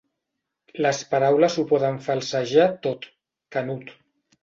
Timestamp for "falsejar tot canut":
2.09-3.99